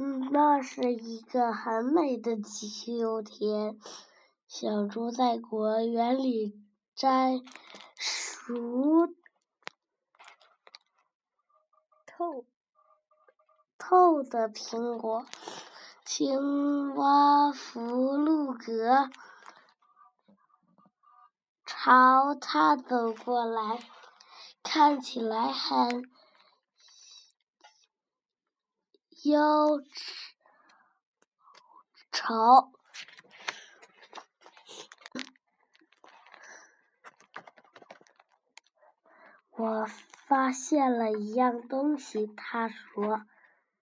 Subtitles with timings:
[0.00, 3.80] 嗯，那是一个很美的秋天。
[4.46, 7.40] 小猪在果园里摘
[7.96, 9.08] 熟
[12.06, 12.44] 透
[13.76, 15.26] 透的苹果。
[16.04, 17.80] 青蛙弗
[18.16, 19.10] 鲁格
[21.66, 23.80] 朝他走过来，
[24.62, 26.08] 看起来很。
[29.24, 29.82] 忧
[32.12, 32.72] 愁。
[39.50, 39.86] 我
[40.28, 43.22] 发现了一样东西，他说：“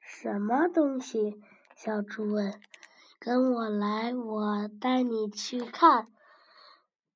[0.00, 1.42] 什么东西？”
[1.76, 2.60] 小猪问。
[3.20, 6.06] “跟我来，我带你去看。”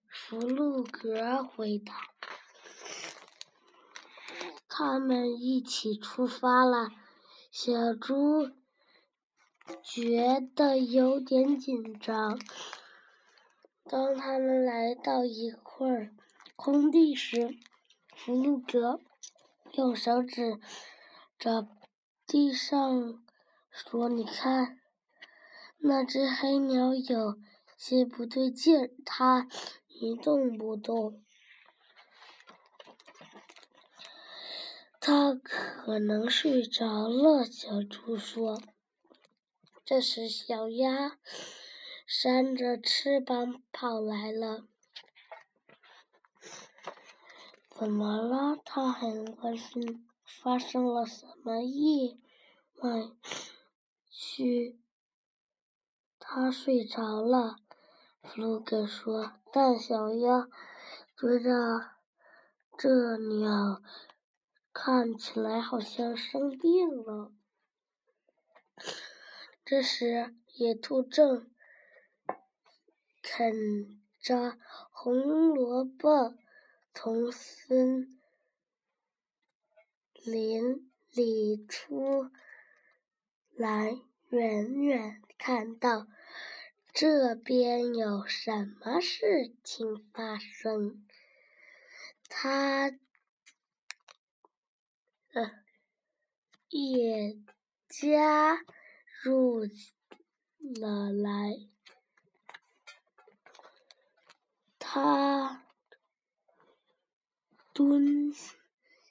[0.07, 1.95] 弗鲁格回答。
[4.69, 6.89] 他们一起出发了。
[7.55, 8.51] 小猪
[9.83, 12.41] 觉得有点紧张。
[13.85, 16.11] 当他们来到一块
[16.57, 17.55] 空地时，
[18.17, 19.03] 弗鲁格
[19.75, 20.59] 用手指
[21.39, 21.69] 着
[22.27, 23.23] 地上
[23.71, 24.81] 说：“你看，
[25.77, 27.39] 那只黑鸟有
[27.77, 29.47] 些不对劲，它
[29.89, 31.23] 一动不动。”
[34.99, 35.35] 它
[35.85, 38.63] 可能睡着了，小猪说。
[39.85, 41.19] 这时，小鸭
[42.07, 44.63] 扇着翅膀跑来了。
[47.69, 48.57] 怎么了？
[48.65, 50.09] 它很关心。
[50.25, 52.21] 发生了什么意
[52.77, 53.11] 外？
[54.09, 54.79] 嘘，
[56.21, 57.57] 它睡着了。
[58.23, 59.33] 弗鲁格说。
[59.53, 60.49] 但小鸭
[61.17, 61.91] 觉得
[62.79, 63.83] 这鸟。
[64.85, 67.33] 看起来好像生病了。
[69.65, 71.49] 这时，野兔正
[73.23, 74.59] 啃着
[74.91, 76.35] 红萝卜，
[76.93, 78.21] 从森
[80.15, 82.29] 林里出
[83.55, 86.09] 来，远远看到
[86.93, 91.07] 这边有什么事情发生，
[92.29, 92.91] 它。
[96.69, 97.39] 也
[97.89, 98.59] 加
[99.23, 101.57] 入了来。
[104.79, 105.65] 他
[107.73, 108.33] 蹲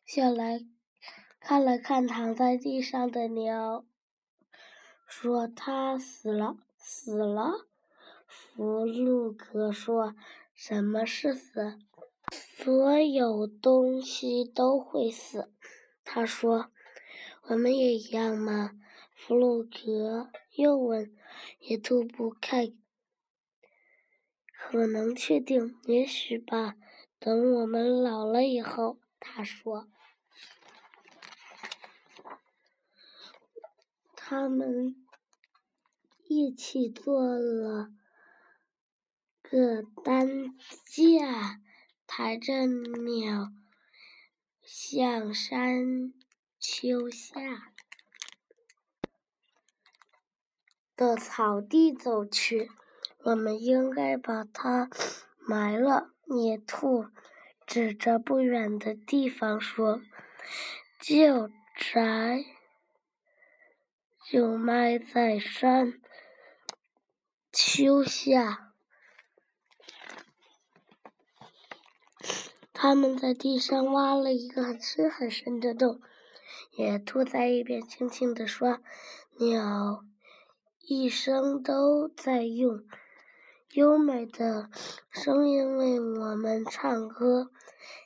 [0.05, 0.67] 下来
[1.39, 3.83] 看了看躺在地上的鸟，
[5.07, 7.67] 说：“他死了，死了。”
[8.27, 10.15] 弗鲁格说
[10.53, 11.79] ：“什么是死？
[12.31, 15.51] 所有东西都会死。”
[16.03, 16.71] 他说
[17.47, 18.71] ：“我们也一样吗？”
[19.15, 21.15] 弗鲁格又问
[21.61, 22.73] ：“野兔不太
[24.51, 26.75] 可能确定，也许吧。
[27.19, 29.87] 等我们老了以后。”他说。
[34.15, 34.95] 他们
[36.23, 37.91] 一起做了
[39.41, 41.59] 个担架，
[42.07, 43.51] 抬着鸟。
[44.73, 46.13] 向山
[46.57, 47.73] 丘下
[50.95, 52.71] 的草地走去。
[53.17, 54.89] 我们应该把它
[55.45, 56.13] 埋了。
[56.25, 57.07] 野兔
[57.67, 60.01] 指着不远的地方说
[61.01, 62.45] ：“旧宅
[64.31, 66.01] 就埋在山
[67.51, 68.70] 丘下。”
[72.83, 76.01] 他们在地上挖了一个很深很深的洞，
[76.71, 78.79] 野兔在一边轻轻地说
[79.37, 80.03] ：“鸟
[80.79, 82.83] 一生都在用
[83.73, 84.67] 优美的
[85.11, 87.51] 声音为我们唱歌，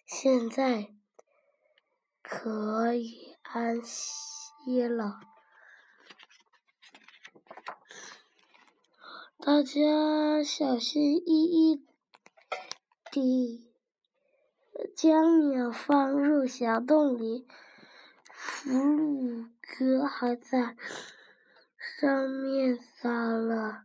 [0.06, 0.94] 现在
[2.22, 5.22] 可以安息了。”
[9.39, 11.86] 大家小心翼翼
[13.10, 13.74] 地。
[14.95, 17.45] 将鸟放入小洞里，
[18.31, 20.77] 弗鲁格还在
[22.00, 23.83] 上面撒了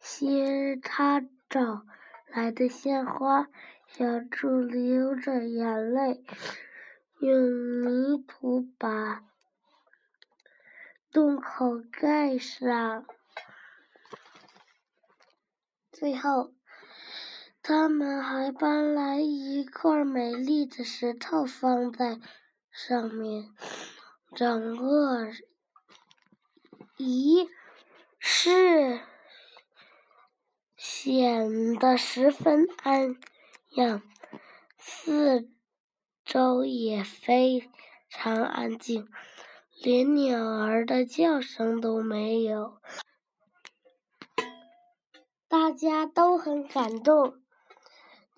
[0.00, 1.86] 些他找
[2.26, 3.46] 来的鲜花。
[3.86, 6.24] 小猪流着眼泪，
[7.20, 9.24] 用泥土把
[11.12, 13.06] 洞口盖上。
[15.92, 16.57] 最后。
[17.68, 22.18] 他们还搬来一块美丽的石头放在
[22.70, 23.52] 上面，
[24.34, 25.30] 整个
[26.96, 27.46] 仪
[28.18, 29.00] 式
[30.78, 33.18] 显得十分安
[33.72, 34.00] 养，
[34.78, 35.50] 四
[36.24, 37.68] 周也非
[38.08, 39.06] 常安静，
[39.82, 42.80] 连鸟儿的叫声都没有。
[45.46, 47.42] 大家都很感动，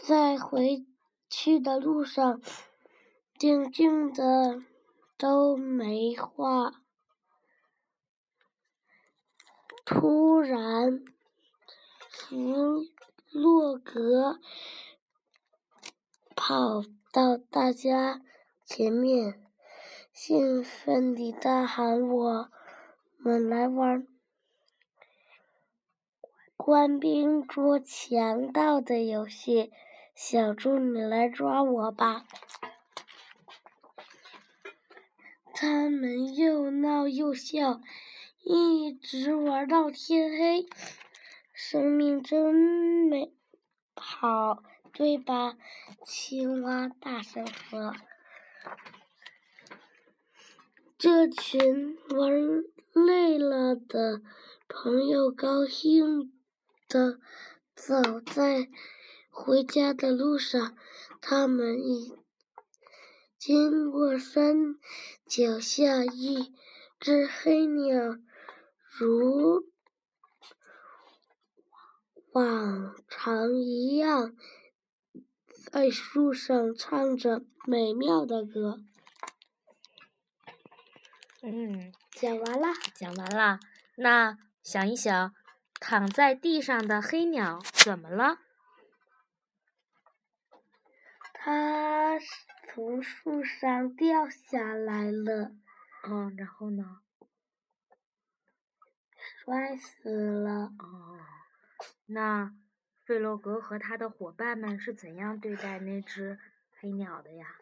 [0.02, 0.87] 在回
[1.29, 2.41] 去的路上，
[3.38, 4.62] 静静的
[5.19, 6.82] 都没话。
[9.85, 11.05] 突然，
[12.11, 12.87] 弗
[13.31, 14.41] 洛格
[16.35, 16.82] 跑
[17.12, 18.23] 到大家
[18.64, 19.44] 前面，
[20.12, 22.50] 兴奋地大喊：“我
[23.19, 24.06] 们来玩！”
[26.56, 29.73] 官兵捉强盗的游戏，
[30.14, 32.26] 小猪，你来抓我吧！
[35.54, 37.80] 他们又闹又笑，
[38.42, 40.68] 一直玩到天黑。
[41.52, 43.32] 生命真美
[43.94, 44.62] 好，
[44.92, 45.56] 对吧？
[46.04, 47.94] 青蛙大声说。
[50.98, 54.20] 这群玩累了的
[54.68, 56.32] 朋友高兴。
[56.90, 57.20] 的
[57.76, 58.68] 走在
[59.31, 60.77] 回家的路上，
[61.21, 62.19] 他们一
[63.38, 64.75] 经过山
[65.27, 66.53] 脚下，一
[66.99, 68.19] 只黑鸟
[68.99, 69.65] 如
[72.32, 74.37] 往常一样
[75.73, 78.81] 在树上唱着美妙的歌。
[81.43, 83.59] 嗯，讲完了，讲完了。
[83.97, 85.35] 那想一想。
[85.82, 88.41] 躺在地上的黑鸟怎么了？
[91.42, 92.19] 它
[92.69, 95.52] 从树上掉下来了。
[96.06, 97.00] 嗯，然后呢？
[99.16, 100.75] 摔死了。
[100.78, 101.19] 哦，
[102.04, 102.54] 那
[103.06, 106.38] 费洛格和他的伙伴们是怎样对待那只
[106.78, 107.56] 黑鸟的呀？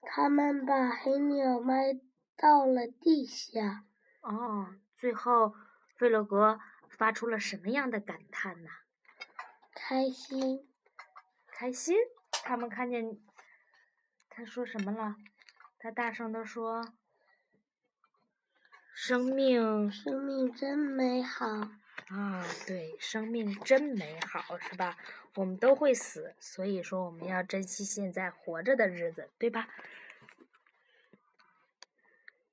[0.00, 2.00] 他们把黑鸟埋
[2.34, 3.84] 到了地下。
[4.22, 5.54] 哦，最后。
[5.94, 6.58] 费洛格
[6.88, 8.70] 发出了什么样的感叹呢？
[9.72, 10.68] 开心，
[11.46, 11.96] 开心。
[12.42, 13.18] 他们看见
[14.28, 15.16] 他说什么了？
[15.78, 16.92] 他大声的说
[18.94, 21.46] ：“生命，生命真美好。”
[22.08, 24.96] 啊，对，生命真美好，是吧？
[25.34, 29.68] 我们都会死，所以说我们要珍惜现在活着的日子，对吧？